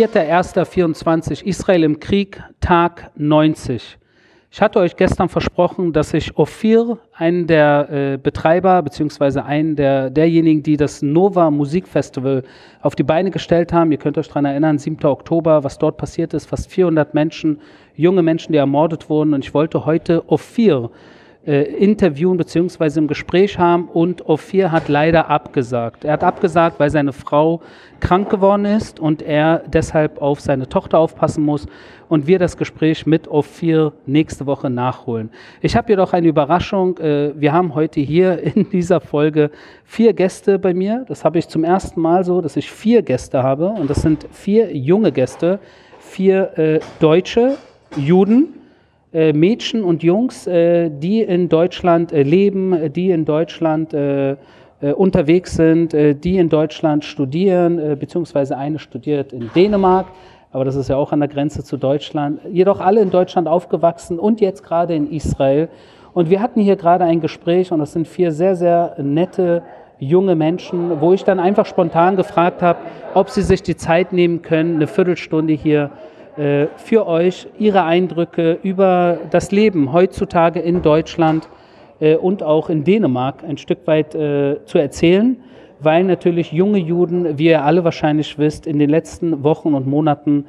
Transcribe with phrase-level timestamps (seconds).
[0.00, 3.98] 4.1.24 Israel im Krieg, Tag 90.
[4.50, 10.08] Ich hatte euch gestern versprochen, dass ich Ophir, einen der äh, Betreiber, beziehungsweise einen der,
[10.08, 12.44] derjenigen, die das Nova Musikfestival
[12.80, 15.04] auf die Beine gestellt haben, ihr könnt euch daran erinnern, 7.
[15.04, 17.60] Oktober, was dort passiert ist, fast 400 Menschen,
[17.94, 19.34] junge Menschen, die ermordet wurden.
[19.34, 20.90] Und ich wollte heute Ophir
[21.46, 22.98] äh, interviewen bzw.
[22.98, 26.04] im Gespräch haben und Ophir hat leider abgesagt.
[26.04, 27.62] Er hat abgesagt, weil seine Frau
[28.00, 31.66] krank geworden ist und er deshalb auf seine Tochter aufpassen muss
[32.08, 35.30] und wir das Gespräch mit Ophir nächste Woche nachholen.
[35.62, 36.98] Ich habe jedoch eine Überraschung.
[36.98, 39.50] Äh, wir haben heute hier in dieser Folge
[39.84, 41.06] vier Gäste bei mir.
[41.08, 44.26] Das habe ich zum ersten Mal so, dass ich vier Gäste habe und das sind
[44.30, 45.58] vier junge Gäste,
[46.00, 47.56] vier äh, Deutsche,
[47.96, 48.59] Juden,
[49.12, 55.56] Mädchen und Jungs, äh, die in Deutschland äh, leben, die in Deutschland äh, äh, unterwegs
[55.56, 60.06] sind, äh, die in Deutschland studieren, beziehungsweise eine studiert in Dänemark,
[60.52, 64.18] aber das ist ja auch an der Grenze zu Deutschland, jedoch alle in Deutschland aufgewachsen
[64.18, 65.68] und jetzt gerade in Israel.
[66.12, 69.62] Und wir hatten hier gerade ein Gespräch und das sind vier sehr, sehr nette
[69.98, 72.78] junge Menschen, wo ich dann einfach spontan gefragt habe,
[73.14, 76.09] ob sie sich die Zeit nehmen können, eine Viertelstunde hier äh,
[76.76, 81.48] für euch Ihre Eindrücke über das Leben heutzutage in Deutschland
[82.00, 85.36] äh, und auch in Dänemark ein Stück weit äh, zu erzählen,
[85.80, 90.46] weil natürlich junge Juden, wie ihr alle wahrscheinlich wisst, in den letzten Wochen und Monaten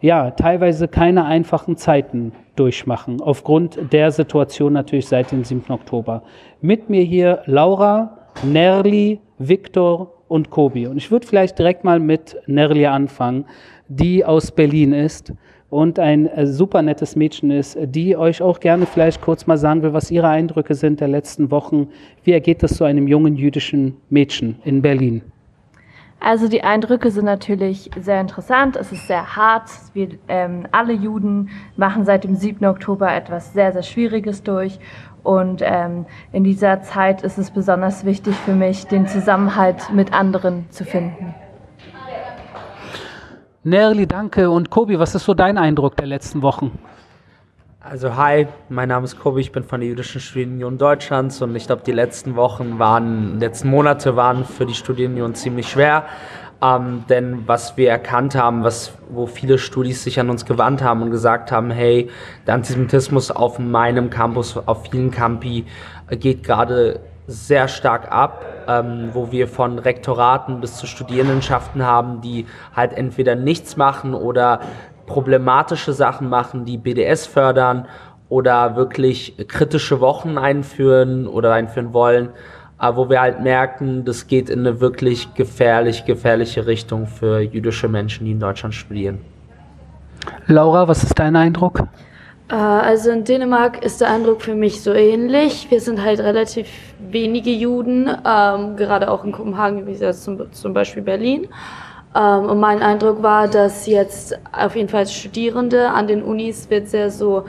[0.00, 5.72] ja teilweise keine einfachen Zeiten durchmachen, aufgrund der Situation natürlich seit dem 7.
[5.72, 6.22] Oktober.
[6.60, 10.86] Mit mir hier Laura, Nerli, Viktor und Kobi.
[10.86, 13.44] Und ich würde vielleicht direkt mal mit Nerli anfangen
[13.88, 15.32] die aus Berlin ist
[15.70, 19.82] und ein äh, super nettes Mädchen ist, die euch auch gerne vielleicht kurz mal sagen
[19.82, 21.88] will, was ihre Eindrücke sind der letzten Wochen.
[22.22, 25.22] Wie ergeht es so einem jungen jüdischen Mädchen in Berlin?
[26.20, 28.76] Also die Eindrücke sind natürlich sehr interessant.
[28.76, 29.68] Es ist sehr hart.
[29.92, 32.64] Wir ähm, alle Juden machen seit dem 7.
[32.64, 34.78] Oktober etwas sehr, sehr Schwieriges durch.
[35.24, 40.70] Und ähm, in dieser Zeit ist es besonders wichtig für mich, den Zusammenhalt mit anderen
[40.70, 41.34] zu finden.
[43.64, 44.50] Nerli, danke.
[44.50, 46.78] Und Kobi, was ist so dein Eindruck der letzten Wochen?
[47.80, 51.66] Also hi, mein Name ist Kobi, ich bin von der Jüdischen Studienunion Deutschlands und ich
[51.66, 56.04] glaube, die letzten Wochen waren, letzten Monate waren für die Studienunion ziemlich schwer.
[56.64, 61.02] Ähm, denn was wir erkannt haben, was, wo viele Studis sich an uns gewandt haben
[61.02, 62.08] und gesagt haben, hey,
[62.46, 65.66] der Antisemitismus auf meinem Campus, auf vielen Campi
[66.10, 72.46] geht gerade sehr stark ab, ähm, wo wir von Rektoraten bis zu Studierendenschaften haben, die
[72.74, 74.60] halt entweder nichts machen oder
[75.06, 77.86] problematische Sachen machen, die BDS fördern
[78.30, 82.30] oder wirklich kritische Wochen einführen oder einführen wollen,
[82.80, 87.88] äh, wo wir halt merken, das geht in eine wirklich gefährlich, gefährliche Richtung für jüdische
[87.88, 89.20] Menschen, die in Deutschland studieren.
[90.46, 91.80] Laura, was ist dein Eindruck?
[92.48, 95.66] Äh, also in Dänemark ist der Eindruck für mich so ähnlich.
[95.70, 96.68] Wir sind halt relativ
[96.98, 101.48] wenige Juden, ähm, gerade auch in Kopenhagen, wie jetzt zum, zum Beispiel Berlin.
[102.14, 106.88] Ähm, und mein Eindruck war, dass jetzt auf jeden Fall Studierende an den Unis wird
[106.88, 107.44] sehr so,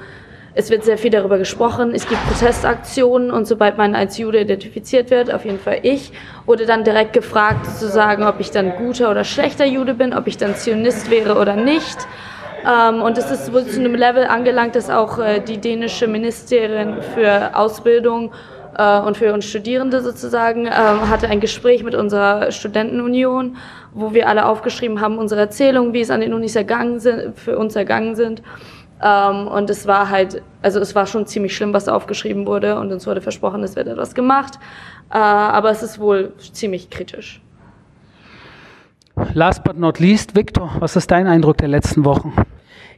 [0.57, 1.93] es wird sehr viel darüber gesprochen.
[1.93, 6.13] Es gibt Protestaktionen und sobald man als Jude identifiziert wird, auf jeden Fall ich,
[6.45, 10.27] wurde dann direkt gefragt zu sagen, ob ich dann guter oder schlechter Jude bin, ob
[10.27, 11.97] ich dann Zionist wäre oder nicht.
[12.65, 17.01] Ähm, und es ist wohl zu einem Level angelangt, dass auch äh, die dänische Ministerin
[17.13, 18.31] für Ausbildung
[18.77, 23.57] äh, und für uns Studierende sozusagen äh, hatte ein Gespräch mit unserer Studentenunion,
[23.93, 27.57] wo wir alle aufgeschrieben haben, unsere Erzählungen, wie es an den Unis ergangen sind, für
[27.57, 28.41] uns ergangen sind.
[29.03, 32.91] Ähm, und es war halt, also es war schon ziemlich schlimm, was aufgeschrieben wurde und
[32.91, 34.59] uns wurde versprochen, es wird etwas gemacht.
[35.11, 37.41] Äh, aber es ist wohl ziemlich kritisch.
[39.33, 42.33] Last but not least, Victor, was ist dein Eindruck der letzten Wochen?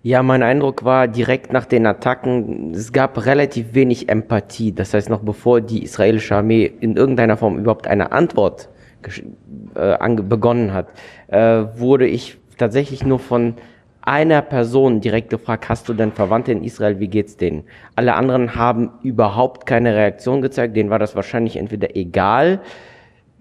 [0.04, 4.72] Ja, mein Eindruck war direkt nach den Attacken, es gab relativ wenig Empathie.
[4.72, 8.70] Das heißt, noch bevor die israelische Armee in irgendeiner Form überhaupt eine Antwort
[9.76, 10.88] äh, begonnen hat,
[11.28, 13.56] äh, wurde ich tatsächlich nur von
[14.08, 17.66] einer Person direkt gefragt, hast du denn Verwandte in Israel, wie geht's denen?
[17.96, 22.62] Alle anderen haben überhaupt keine Reaktion gezeigt, denen war das wahrscheinlich entweder egal,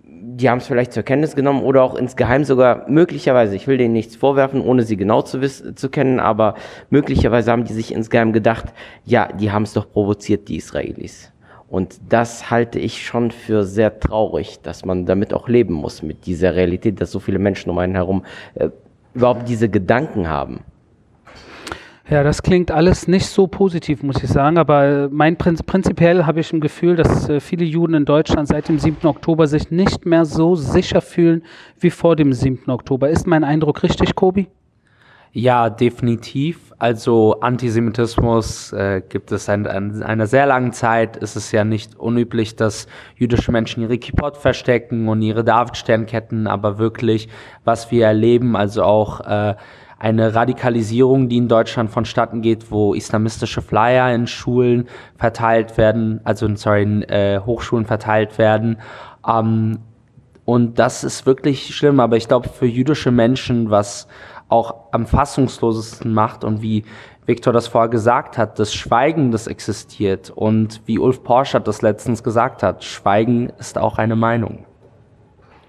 [0.04, 3.92] die haben es vielleicht zur Kenntnis genommen oder auch insgeheim sogar möglicherweise, ich will denen
[3.92, 6.54] nichts vorwerfen, ohne sie genau zu, wissen, zu kennen, aber
[6.90, 8.66] möglicherweise haben die sich insgeheim gedacht,
[9.04, 11.32] ja, die haben es doch provoziert, die Israelis.
[11.68, 16.26] Und das halte ich schon für sehr traurig, dass man damit auch leben muss, mit
[16.26, 18.24] dieser Realität, dass so viele Menschen um einen herum
[18.54, 18.70] äh,
[19.16, 20.60] überhaupt diese Gedanken haben.
[22.08, 26.24] Ja, das klingt alles nicht so positiv, muss ich sagen, aber äh, mein Prinzip, prinzipiell
[26.24, 29.08] habe ich ein Gefühl, dass äh, viele Juden in Deutschland seit dem 7.
[29.08, 31.42] Oktober sich nicht mehr so sicher fühlen
[31.80, 32.70] wie vor dem 7.
[32.70, 33.10] Oktober.
[33.10, 34.46] Ist mein Eindruck richtig, Kobi?
[35.32, 36.72] Ja, definitiv.
[36.78, 41.22] Also Antisemitismus äh, gibt es seit ein, einer sehr langen Zeit.
[41.22, 42.86] Es ist ja nicht unüblich, dass
[43.16, 47.28] jüdische Menschen ihre Kippot verstecken und ihre Davidsternketten, aber wirklich,
[47.64, 49.56] was wir erleben, also auch äh,
[49.98, 56.54] eine Radikalisierung, die in Deutschland vonstatten geht, wo islamistische Flyer in Schulen verteilt werden, also
[56.56, 58.78] sorry, in äh, Hochschulen verteilt werden.
[59.26, 59.78] Ähm,
[60.44, 64.06] und das ist wirklich schlimm, aber ich glaube, für jüdische Menschen, was
[64.48, 66.84] auch am fassungslosesten macht und wie
[67.26, 72.22] Viktor das vorher gesagt hat, das Schweigen, das existiert und wie Ulf Porsche das letztens
[72.22, 74.64] gesagt hat, Schweigen ist auch eine Meinung.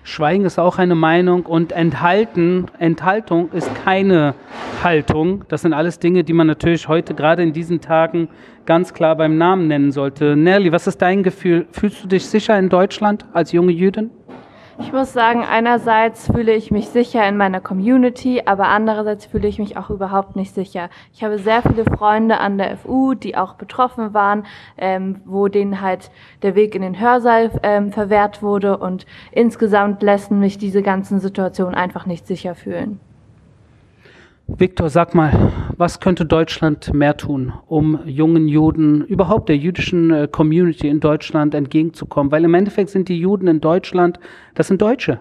[0.04, 4.36] Schweigen ist auch eine Meinung und Enthalten, Enthaltung ist keine
[4.82, 5.44] Haltung.
[5.50, 8.30] Das sind alles Dinge, die man natürlich heute gerade in diesen Tagen
[8.66, 10.38] ganz klar beim Namen nennen sollte.
[10.38, 11.68] Nerli, was ist dein Gefühl?
[11.72, 14.12] Fühlst du dich sicher in Deutschland als junge Jüdin?
[14.80, 19.58] Ich muss sagen, einerseits fühle ich mich sicher in meiner Community, aber andererseits fühle ich
[19.58, 20.90] mich auch überhaupt nicht sicher.
[21.14, 24.46] Ich habe sehr viele Freunde an der FU, die auch betroffen waren,
[24.78, 26.12] ähm, wo denen halt
[26.44, 31.74] der Weg in den Hörsaal ähm, verwehrt wurde und insgesamt lassen mich diese ganzen Situationen
[31.74, 33.00] einfach nicht sicher fühlen.
[34.50, 40.30] Viktor, sag mal, was könnte Deutschland mehr tun, um jungen Juden, überhaupt der jüdischen äh,
[40.32, 42.32] Community in Deutschland entgegenzukommen?
[42.32, 44.22] Weil im Endeffekt sind die Juden in Deutschland,
[44.56, 45.20] das sind Deutsche.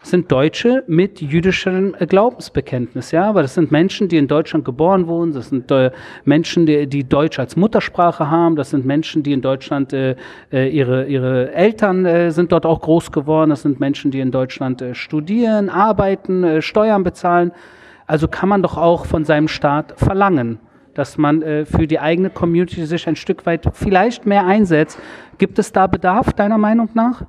[0.00, 4.64] Das sind Deutsche mit jüdischem äh, Glaubensbekenntnis, ja, aber das sind Menschen, die in Deutschland
[4.64, 5.92] geboren wurden, das sind äh,
[6.24, 10.16] Menschen, die, die Deutsch als Muttersprache haben, das sind Menschen, die in Deutschland, äh,
[10.52, 14.32] äh ihre, ihre Eltern äh, sind dort auch groß geworden, das sind Menschen, die in
[14.32, 17.52] Deutschland studieren, arbeiten, Steuern bezahlen.
[18.06, 20.58] Also kann man doch auch von seinem Staat verlangen,
[20.94, 24.98] dass man äh, für die eigene Community sich ein Stück weit vielleicht mehr einsetzt.
[25.38, 27.24] Gibt es da Bedarf deiner Meinung nach?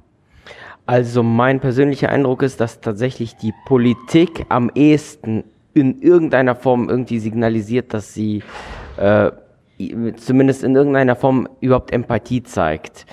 [0.86, 5.44] Also mein persönlicher Eindruck ist, dass tatsächlich die Politik am ehesten
[5.74, 8.42] in irgendeiner Form irgendwie signalisiert, dass sie
[8.96, 9.32] äh,
[10.16, 13.06] zumindest in irgendeiner Form überhaupt Empathie zeigt.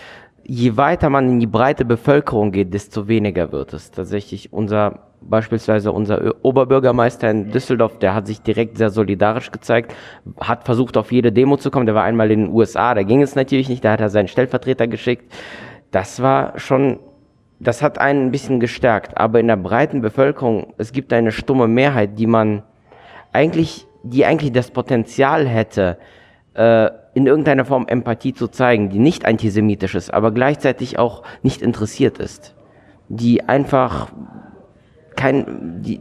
[0.47, 3.91] Je weiter man in die breite Bevölkerung geht, desto weniger wird es.
[3.91, 9.95] Tatsächlich unser Beispielsweise unser Oberbürgermeister in Düsseldorf, der hat sich direkt sehr solidarisch gezeigt,
[10.41, 11.87] hat versucht, auf jede Demo zu kommen.
[11.87, 14.29] Der war einmal in den USA, da ging es natürlich nicht, da hat er seinen
[14.29, 15.33] Stellvertreter geschickt.
[15.91, 16.99] Das war schon,
[17.59, 19.17] das hat einen ein bisschen gestärkt.
[19.17, 22.63] Aber in der breiten Bevölkerung, es gibt eine stumme Mehrheit, die man
[23.33, 25.97] eigentlich, die eigentlich das Potenzial hätte,
[26.53, 31.63] äh, in irgendeiner Form Empathie zu zeigen, die nicht antisemitisch ist, aber gleichzeitig auch nicht
[31.63, 32.55] interessiert ist.
[33.09, 34.09] Die einfach
[35.17, 36.01] kein, die,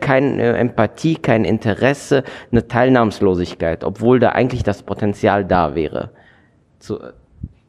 [0.00, 6.10] keine Empathie, kein Interesse, eine Teilnahmslosigkeit, obwohl da eigentlich das Potenzial da wäre,
[6.78, 6.98] zu,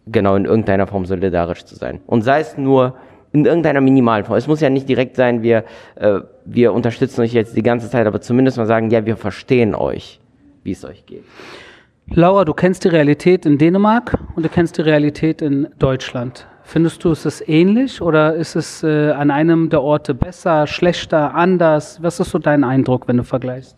[0.07, 1.99] genau in irgendeiner Form solidarisch zu sein.
[2.05, 2.95] Und sei es nur
[3.31, 4.37] in irgendeiner minimalen Form.
[4.37, 8.05] Es muss ja nicht direkt sein, wir, äh, wir unterstützen euch jetzt die ganze Zeit,
[8.05, 10.19] aber zumindest mal sagen, ja, wir verstehen euch,
[10.63, 11.23] wie es euch geht.
[12.07, 16.45] Laura, du kennst die Realität in Dänemark und du kennst die Realität in Deutschland.
[16.63, 21.33] Findest du, ist es ähnlich oder ist es äh, an einem der Orte besser, schlechter,
[21.33, 22.01] anders?
[22.01, 23.77] Was ist so dein Eindruck, wenn du vergleichst?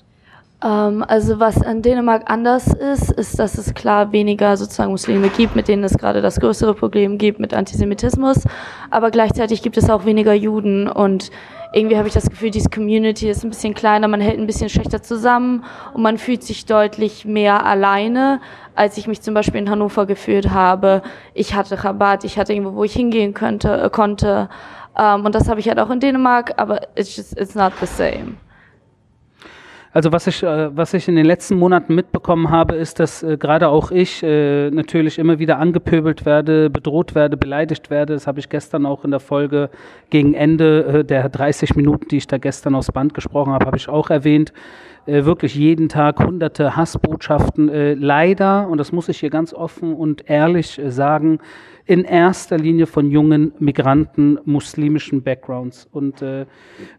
[0.64, 5.56] Ähm, also was in Dänemark anders ist, ist, dass es klar weniger sozusagen Muslime gibt,
[5.56, 8.44] mit denen es gerade das größere Problem gibt mit Antisemitismus,
[8.90, 11.30] aber gleichzeitig gibt es auch weniger Juden und
[11.76, 14.70] irgendwie habe ich das Gefühl, diese Community ist ein bisschen kleiner, man hält ein bisschen
[14.70, 18.40] schlechter zusammen und man fühlt sich deutlich mehr alleine,
[18.76, 21.02] als ich mich zum Beispiel in Hannover gefühlt habe.
[21.34, 24.48] Ich hatte Rabatt, ich hatte irgendwo, wo ich hingehen könnte, äh, konnte.
[24.98, 27.86] Ähm, und das habe ich halt auch in Dänemark, aber it's just, it's not the
[27.86, 28.36] same.
[29.96, 33.38] Also was ich, äh, was ich in den letzten Monaten mitbekommen habe, ist, dass äh,
[33.38, 38.12] gerade auch ich äh, natürlich immer wieder angepöbelt werde, bedroht werde, beleidigt werde.
[38.12, 39.70] Das habe ich gestern auch in der Folge
[40.10, 43.78] gegen Ende äh, der 30 Minuten, die ich da gestern aufs Band gesprochen habe, habe
[43.78, 44.52] ich auch erwähnt.
[45.06, 47.70] Äh, wirklich jeden Tag hunderte Hassbotschaften.
[47.70, 51.40] Äh, leider, und das muss ich hier ganz offen und ehrlich sagen,
[51.88, 56.48] in erster Linie von jungen Migranten muslimischen Backgrounds und äh,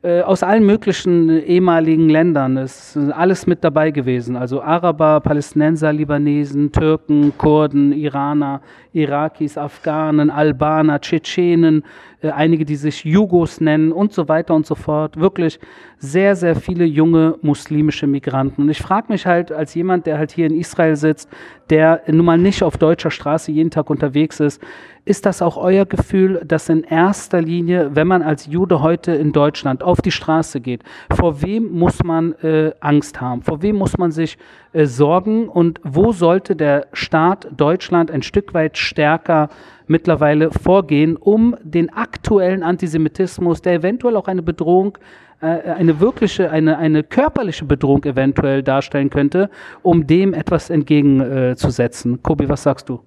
[0.03, 2.57] äh, aus allen möglichen ehemaligen Ländern.
[2.57, 4.37] Ist alles mit dabei gewesen.
[4.37, 8.61] Also Araber, Palästinenser, Libanesen, Türken, Kurden, Iraner,
[8.93, 14.75] Irakis, Afghanen, Albaner, Tschetschenen, äh, einige, die sich Jugos nennen und so weiter und so
[14.75, 15.19] fort.
[15.19, 15.61] Wirklich
[15.99, 18.63] sehr, sehr viele junge muslimische Migranten.
[18.63, 21.29] Und ich frage mich halt als jemand, der halt hier in Israel sitzt,
[21.71, 24.63] der nun mal nicht auf deutscher Straße jeden Tag unterwegs ist,
[25.07, 29.33] ist das auch euer Gefühl, dass in erster Linie, wenn man als Jude heute in
[29.33, 30.83] Deutschland auf die Straße geht,
[31.15, 33.43] vor wem muss man äh, Angst haben?
[33.43, 34.37] Vor wem muss man sich
[34.73, 35.49] äh, sorgen?
[35.49, 39.49] Und wo sollte der Staat Deutschland ein Stück weit stärker
[39.87, 44.99] mittlerweile vorgehen, um den aktuellen Antisemitismus, der eventuell auch eine Bedrohung
[45.41, 49.51] äh, eine wirkliche, eine, eine körperliche Bedrohung eventuell darstellen könnte,
[49.83, 52.15] um dem etwas entgegenzusetzen.
[52.15, 53.01] Äh, Kobi, was sagst du?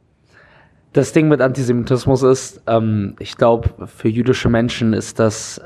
[0.93, 5.62] Das Ding mit Antisemitismus ist, ähm, ich glaube, für jüdische Menschen ist das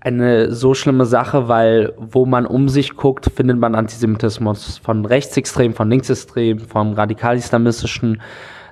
[0.00, 5.74] eine so schlimme Sache, weil wo man um sich guckt, findet man Antisemitismus von rechtsextrem,
[5.74, 8.22] von linksextrem, vom radikal-islamistischen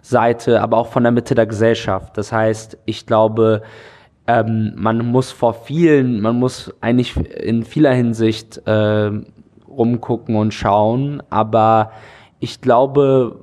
[0.03, 2.17] Seite, aber auch von der Mitte der Gesellschaft.
[2.17, 3.63] Das heißt, ich glaube,
[4.27, 9.11] ähm, man muss vor vielen, man muss eigentlich in vieler Hinsicht äh,
[9.69, 11.91] rumgucken und schauen, aber
[12.39, 13.39] ich glaube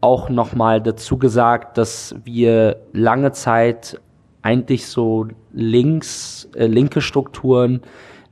[0.00, 4.00] auch nochmal dazu gesagt, dass wir lange Zeit
[4.42, 7.82] eigentlich so links, äh, linke Strukturen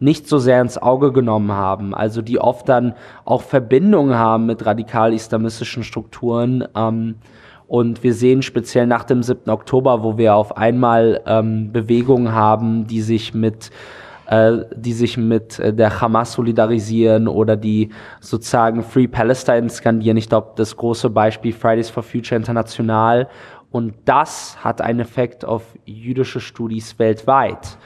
[0.01, 2.95] nicht so sehr ins Auge genommen haben, also die oft dann
[3.25, 6.65] auch Verbindungen haben mit radikal-islamistischen Strukturen.
[6.75, 7.17] Ähm,
[7.67, 9.51] und wir sehen speziell nach dem 7.
[9.51, 13.71] Oktober, wo wir auf einmal ähm, Bewegungen haben, die sich mit
[14.29, 17.89] äh, die sich mit äh, der Hamas solidarisieren oder die
[18.21, 20.17] sozusagen Free Palestine skandieren.
[20.19, 23.29] Ich glaube, das große Beispiel Fridays for Future International
[23.71, 27.79] und das hat einen Effekt auf jüdische Studis weltweit.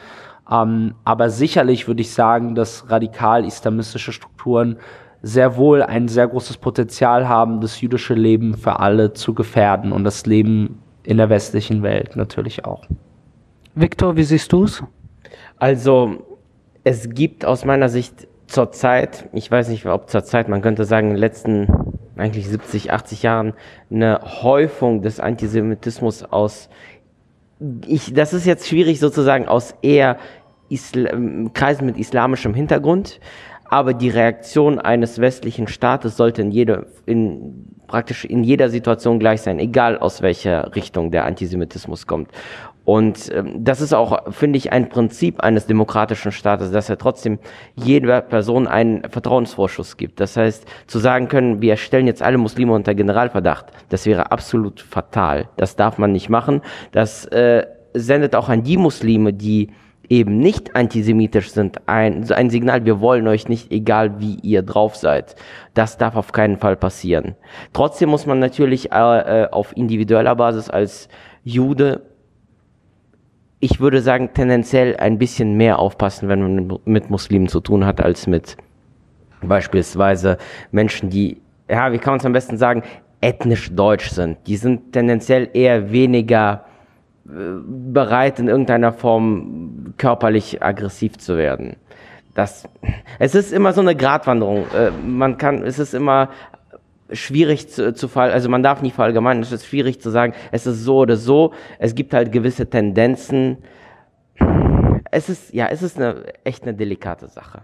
[0.51, 4.79] Ähm, aber sicherlich würde ich sagen, dass radikal-islamistische Strukturen
[5.23, 10.03] sehr wohl ein sehr großes Potenzial haben, das jüdische Leben für alle zu gefährden und
[10.03, 12.85] das Leben in der westlichen Welt natürlich auch.
[13.77, 14.83] Viktor, wie siehst du es?
[15.59, 16.32] Also,
[16.85, 21.15] es gibt aus meiner Sicht zurzeit, ich weiß nicht, ob zurzeit, man könnte sagen, in
[21.15, 21.69] den letzten
[22.17, 23.55] eigentlich 70, 80 Jahren
[23.91, 26.69] eine Häufung des Antisemitismus aus,
[27.87, 30.19] ich, das ist jetzt schwierig sozusagen aus eher
[30.69, 31.13] Isla
[31.55, 33.21] Kreisen mit islamischem Hintergrund,
[33.65, 39.43] aber die Reaktion eines westlichen Staates sollte in jeder, in, praktisch in jeder Situation gleich
[39.43, 42.31] sein, egal aus welcher Richtung der Antisemitismus kommt.
[42.85, 47.39] Und ähm, das ist auch, finde ich, ein Prinzip eines demokratischen Staates, dass er trotzdem
[47.77, 50.21] jeder Person einen Vertrauensvorschuss gibt.
[50.21, 54.81] Das heißt, zu sagen können, wir stellen jetzt alle Muslime unter Generalverdacht, das wäre absolut
[54.81, 55.49] fatal.
[55.57, 56.61] Das darf man nicht machen.
[56.91, 59.71] Das äh, sendet auch an die Muslime, die
[60.09, 64.97] eben nicht antisemitisch sind, ein, ein Signal, wir wollen euch nicht, egal wie ihr drauf
[64.97, 65.37] seid.
[65.73, 67.35] Das darf auf keinen Fall passieren.
[67.73, 68.97] Trotzdem muss man natürlich äh,
[69.45, 71.09] äh auf individueller Basis als
[71.45, 72.03] Jude
[73.63, 78.01] ich würde sagen, tendenziell ein bisschen mehr aufpassen, wenn man mit Muslimen zu tun hat,
[78.01, 78.57] als mit
[79.41, 80.37] beispielsweise
[80.73, 81.41] Menschen, die,
[81.71, 82.83] ja, wie kann man es am besten sagen,
[83.21, 84.39] ethnisch deutsch sind.
[84.49, 86.65] Die sind tendenziell eher weniger
[87.25, 87.31] äh,
[87.65, 91.77] bereit, in irgendeiner Form körperlich aggressiv zu werden.
[92.35, 92.69] Das,
[93.21, 94.65] es ist immer so eine Gratwanderung.
[94.77, 96.31] Äh, man kann, es ist immer
[97.13, 100.67] schwierig zu, zu fall, also man darf nicht verallgemeinern, es ist schwierig zu sagen, es
[100.67, 101.53] ist so oder so.
[101.79, 103.59] Es gibt halt gewisse Tendenzen.
[105.11, 107.63] Es ist, ja, es ist eine, echt eine delikate Sache.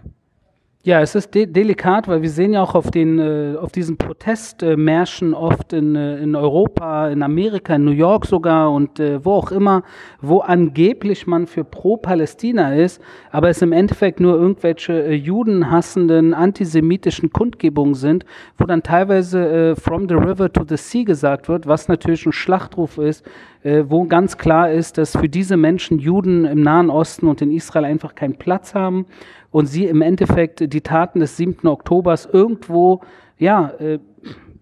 [0.81, 3.97] Ja, es ist de delikat, weil wir sehen ja auch auf, den, äh, auf diesen
[3.97, 9.33] Protestmärschen oft in, äh, in Europa, in Amerika, in New York sogar und äh, wo
[9.33, 9.83] auch immer,
[10.21, 17.33] wo angeblich man für pro-Palästina ist, aber es im Endeffekt nur irgendwelche äh, judenhassenden, antisemitischen
[17.33, 18.23] Kundgebungen sind,
[18.57, 22.31] wo dann teilweise äh, from the river to the sea gesagt wird, was natürlich ein
[22.31, 23.25] Schlachtruf ist,
[23.63, 27.51] äh, wo ganz klar ist, dass für diese Menschen Juden im Nahen Osten und in
[27.51, 29.07] Israel einfach keinen Platz haben
[29.51, 31.67] und sie im Endeffekt die Taten des 7.
[31.67, 33.01] Oktobers irgendwo
[33.37, 33.99] ja, äh,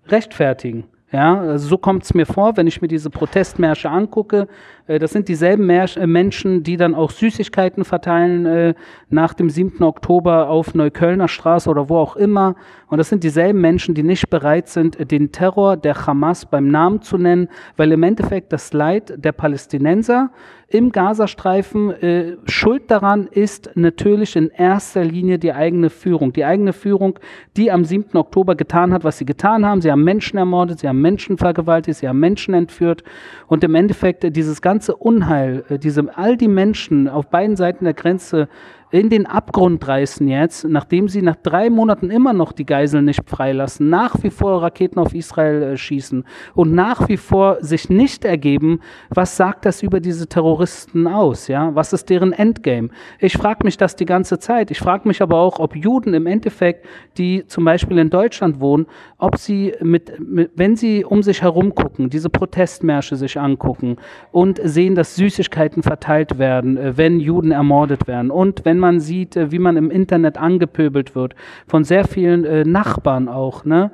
[0.08, 0.86] rechtfertigen.
[1.12, 4.48] Ja, also so kommt es mir vor, wenn ich mir diese Protestmärsche angucke.
[4.88, 8.74] Äh, das sind dieselben äh, Menschen, die dann auch Süßigkeiten verteilen äh,
[9.10, 9.84] nach dem 7.
[9.84, 12.56] Oktober auf Neuköllner Straße oder wo auch immer.
[12.90, 17.02] Und das sind dieselben Menschen, die nicht bereit sind, den Terror der Hamas beim Namen
[17.02, 20.32] zu nennen, weil im Endeffekt das Leid der Palästinenser
[20.70, 21.92] im Gazastreifen.
[21.92, 26.34] Äh, Schuld daran ist natürlich in erster Linie die eigene Führung.
[26.34, 27.20] Die eigene Führung,
[27.56, 28.18] die am 7.
[28.18, 29.82] Oktober getan hat, was sie getan haben.
[29.82, 33.04] Sie haben Menschen ermordet, sie haben Menschen vergewaltigt, sie haben Menschen entführt.
[33.48, 37.94] Und im Endeffekt dieses ganze Unheil, äh, diese, all die Menschen auf beiden Seiten der
[37.94, 38.48] Grenze
[38.90, 43.30] in den Abgrund reißen jetzt, nachdem sie nach drei Monaten immer noch die Geiseln nicht
[43.30, 46.24] freilassen, nach wie vor Raketen auf Israel äh, schießen
[46.56, 48.80] und nach wie vor sich nicht ergeben,
[49.10, 51.50] was sagt das über diese Terroristen aus?
[51.50, 51.76] Ja?
[51.76, 52.90] Was ist deren Endgame?
[53.20, 54.72] Ich frage mich das die ganze Zeit.
[54.72, 56.86] Ich frage mich aber auch, ob Juden im Endeffekt,
[57.18, 58.86] die zum Beispiel in Deutschland wohnen,
[59.18, 63.98] ob sie mit, mit wenn sie um sich herum gucken, diese Protestmärsche sich angucken
[64.32, 69.00] und sehen, dass Süßigkeiten verteilt werden, äh, wenn Juden ermordet werden und wenn wenn man
[69.00, 71.34] sieht, äh, wie man im Internet angepöbelt wird,
[71.68, 73.90] von sehr vielen äh, Nachbarn auch, ne?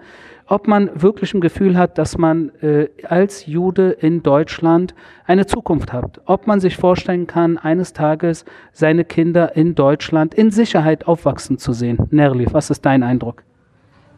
[0.45, 4.93] ob man wirklich ein Gefühl hat, dass man äh, als Jude in Deutschland
[5.25, 6.19] eine Zukunft hat.
[6.25, 11.71] Ob man sich vorstellen kann, eines Tages seine Kinder in Deutschland in Sicherheit aufwachsen zu
[11.71, 11.97] sehen.
[12.11, 13.43] Nerli, was ist dein Eindruck?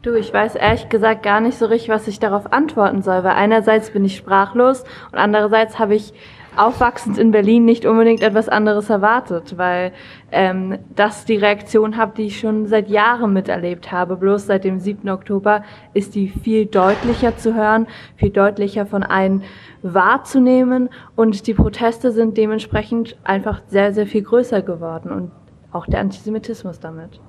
[0.02, 3.36] Du, ich weiß ehrlich gesagt gar nicht so richtig, was ich darauf antworten soll, weil
[3.36, 6.14] einerseits bin ich sprachlos und andererseits habe ich
[6.58, 9.92] aufwachsend in Berlin nicht unbedingt etwas anderes erwartet, weil
[10.32, 14.18] ähm, das die Reaktion habe, die ich schon seit Jahren miterlebt habe.
[14.18, 15.10] Bloß seit dem 7.
[15.10, 19.44] Oktober ist die viel deutlicher zu hören, viel deutlicher von allen
[19.82, 25.32] wahrzunehmen und die Proteste sind dementsprechend einfach sehr, sehr viel größer geworden und
[25.72, 27.20] auch der Antisemitismus damit.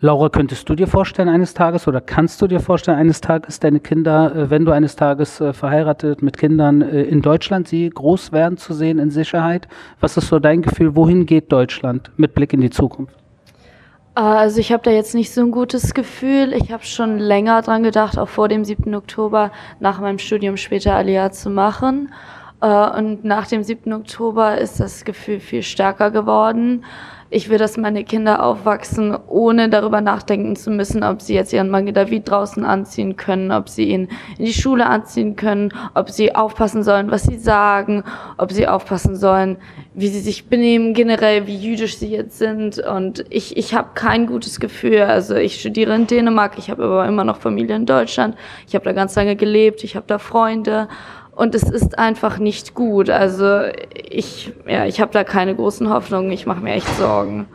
[0.00, 3.80] Laura, könntest du dir vorstellen eines Tages oder kannst du dir vorstellen eines Tages deine
[3.80, 8.30] Kinder, äh, wenn du eines Tages äh, verheiratet mit Kindern äh, in Deutschland sie groß
[8.30, 9.66] werden zu sehen in Sicherheit?
[9.98, 10.94] Was ist so dein Gefühl?
[10.94, 13.12] Wohin geht Deutschland mit Blick in die Zukunft?
[14.14, 16.52] Also ich habe da jetzt nicht so ein gutes Gefühl.
[16.52, 18.94] Ich habe schon länger dran gedacht, auch vor dem 7.
[18.94, 19.50] Oktober
[19.80, 22.12] nach meinem Studium später Aliyah zu machen.
[22.60, 23.92] Und nach dem 7.
[23.92, 26.82] Oktober ist das Gefühl viel stärker geworden
[27.30, 31.68] ich will, dass meine Kinder aufwachsen, ohne darüber nachdenken zu müssen, ob sie jetzt ihren
[31.68, 34.08] Mangel David draußen anziehen können, ob sie ihn
[34.38, 38.02] in die Schule anziehen können, ob sie aufpassen sollen, was sie sagen,
[38.38, 39.58] ob sie aufpassen sollen,
[39.92, 42.78] wie sie sich benehmen, generell, wie jüdisch sie jetzt sind.
[42.78, 45.02] Und ich, ich habe kein gutes Gefühl.
[45.02, 48.86] Also ich studiere in Dänemark, ich habe aber immer noch Familie in Deutschland, ich habe
[48.86, 50.88] da ganz lange gelebt, ich habe da Freunde
[51.38, 53.08] und es ist einfach nicht gut.
[53.08, 53.60] Also
[53.94, 56.32] ich, ja, ich habe da keine großen Hoffnungen.
[56.32, 57.46] Ich mache mir echt Sorgen.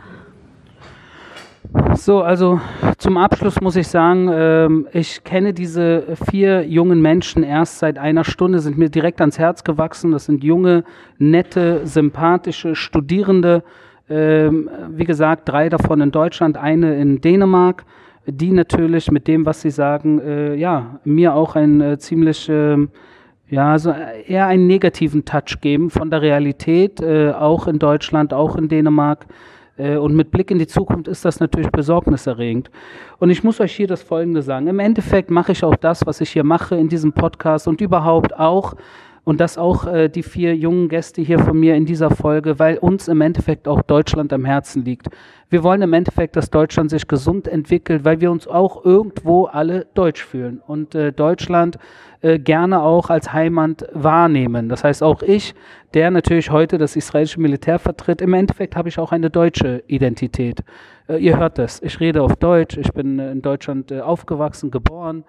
[1.96, 2.62] So, also
[2.98, 8.24] zum Abschluss muss ich sagen, ähm, ich kenne diese vier jungen Menschen erst seit einer
[8.24, 10.14] Stunde, sind mir direkt ans Herz gewachsen.
[10.14, 10.86] Das sind junge,
[11.18, 13.64] nette, sympathische Studierende.
[14.10, 17.84] Ähm, wie gesagt, drei davon in Deutschland, eine in Dänemark,
[18.28, 22.78] die natürlich mit dem, was sie sagen, äh, ja, mir auch ein äh, ziemlich äh,
[23.50, 28.56] ja, also eher einen negativen Touch geben von der Realität, äh, auch in Deutschland, auch
[28.56, 29.26] in Dänemark.
[29.78, 32.70] Äh, und mit Blick in die Zukunft ist das natürlich besorgniserregend.
[33.20, 34.68] Und ich muss euch hier das Folgende sagen.
[34.68, 38.38] Im Endeffekt mache ich auch das, was ich hier mache in diesem Podcast und überhaupt
[38.38, 38.76] auch,
[39.24, 42.78] und das auch äh, die vier jungen Gäste hier von mir in dieser Folge, weil
[42.78, 45.08] uns im Endeffekt auch Deutschland am Herzen liegt.
[45.50, 49.86] Wir wollen im Endeffekt, dass Deutschland sich gesund entwickelt, weil wir uns auch irgendwo alle
[49.94, 51.78] deutsch fühlen und äh, Deutschland
[52.22, 54.68] äh, gerne auch als Heimat wahrnehmen.
[54.68, 55.54] Das heißt, auch ich,
[55.94, 60.64] der natürlich heute das israelische Militär vertritt, im Endeffekt habe ich auch eine deutsche Identität.
[61.08, 65.24] Äh, ihr hört das, ich rede auf Deutsch, ich bin in Deutschland äh, aufgewachsen, geboren.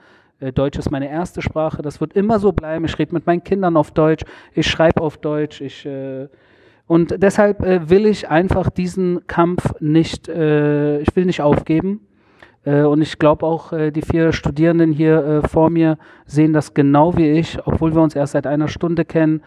[0.45, 2.85] Äh, Deutsch ist meine erste Sprache, das wird immer so bleiben.
[2.85, 6.29] Ich rede mit meinen Kindern auf Deutsch, ich schreibe auf Deutsch, ich äh,
[6.87, 10.37] und deshalb äh, will ich einfach diesen Kampf nicht, ich
[11.17, 12.01] will nicht aufgeben.
[12.67, 17.59] Und ich glaube auch, die vier Studierenden hier vor mir sehen das genau wie ich,
[17.67, 19.43] obwohl wir uns erst seit einer Stunde kennen,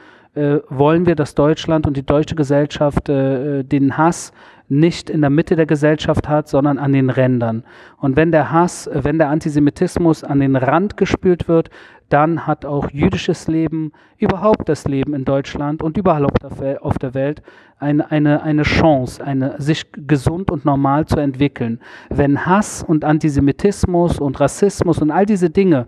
[0.70, 4.34] wollen wir, dass Deutschland und die deutsche Gesellschaft den Hass
[4.70, 7.64] nicht in der Mitte der Gesellschaft hat, sondern an den Rändern.
[7.98, 11.70] Und wenn der Hass, wenn der Antisemitismus an den Rand gespült wird,
[12.10, 17.42] dann hat auch jüdisches Leben, überhaupt das Leben in Deutschland und überall auf der Welt
[17.80, 21.80] eine, eine, eine Chance, eine, sich gesund und normal zu entwickeln.
[22.10, 25.88] Wenn Hass und Antisemitismus und Rassismus und all diese Dinge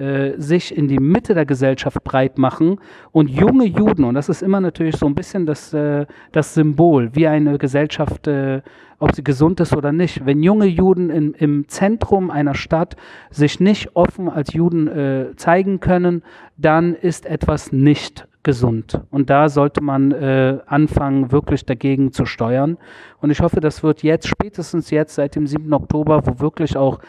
[0.00, 2.80] äh, sich in die Mitte der Gesellschaft breit machen
[3.12, 7.10] und junge Juden, und das ist immer natürlich so ein bisschen das, äh, das Symbol,
[7.14, 8.62] wie eine Gesellschaft, äh,
[8.98, 12.96] ob sie gesund ist oder nicht, wenn junge Juden in, im Zentrum einer Stadt
[13.30, 16.22] sich nicht offen als Juden äh, zeigen können,
[16.56, 19.00] dann ist etwas nicht gesund.
[19.10, 22.78] Und da sollte man äh, anfangen, wirklich dagegen zu steuern.
[23.20, 25.72] Und ich hoffe, das wird jetzt, spätestens jetzt, seit dem 7.
[25.72, 27.00] Oktober, wo wirklich auch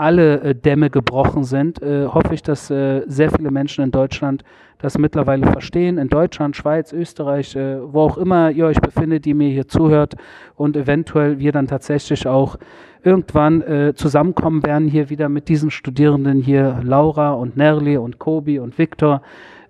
[0.00, 4.42] alle äh, Dämme gebrochen sind, äh, hoffe ich, dass äh, sehr viele Menschen in Deutschland
[4.78, 5.98] das mittlerweile verstehen.
[5.98, 10.14] In Deutschland, Schweiz, Österreich, wo auch immer ihr euch befindet, die mir hier zuhört
[10.56, 12.56] und eventuell wir dann tatsächlich auch
[13.02, 18.58] irgendwann äh, zusammenkommen werden hier wieder mit diesen Studierenden hier, Laura und Nerli und Kobi
[18.58, 19.20] und Viktor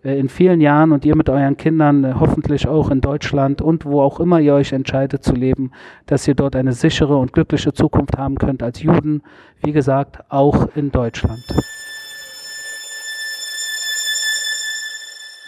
[0.02, 4.00] in vielen Jahren und ihr mit euren Kindern äh, hoffentlich auch in Deutschland und wo
[4.00, 5.72] auch immer ihr euch entscheidet zu leben,
[6.06, 9.22] dass ihr dort eine sichere und glückliche Zukunft haben könnt als Juden,
[9.62, 11.44] wie gesagt, auch in Deutschland.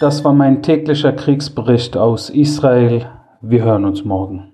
[0.00, 3.06] Das war mein täglicher Kriegsbericht aus Israel.
[3.40, 4.51] Wir hören uns morgen.